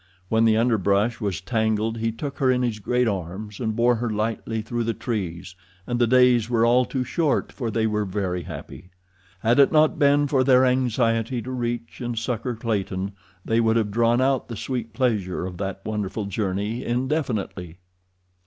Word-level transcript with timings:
When 0.29 0.45
the 0.45 0.57
underbrush 0.57 1.21
was 1.21 1.41
tangled 1.41 1.99
he 1.99 2.11
took 2.11 2.39
her 2.39 2.49
in 2.49 2.63
his 2.63 2.79
great 2.79 3.07
arms, 3.07 3.59
and 3.59 3.75
bore 3.75 3.97
her 3.97 4.09
lightly 4.09 4.63
through 4.63 4.83
the 4.85 4.95
trees, 4.95 5.53
and 5.85 5.99
the 5.99 6.07
days 6.07 6.49
were 6.49 6.65
all 6.65 6.85
too 6.85 7.03
short, 7.03 7.51
for 7.51 7.69
they 7.69 7.85
were 7.85 8.03
very 8.03 8.41
happy. 8.41 8.89
Had 9.41 9.59
it 9.59 9.71
not 9.71 9.99
been 9.99 10.25
for 10.27 10.43
their 10.43 10.65
anxiety 10.65 11.39
to 11.43 11.51
reach 11.51 12.01
and 12.01 12.17
succor 12.17 12.55
Clayton 12.55 13.11
they 13.45 13.59
would 13.61 13.75
have 13.75 13.91
drawn 13.91 14.21
out 14.21 14.47
the 14.47 14.57
sweet 14.57 14.91
pleasure 14.93 15.45
of 15.45 15.57
that 15.57 15.81
wonderful 15.85 16.25
journey 16.25 16.83
indefinitely. 16.83 17.77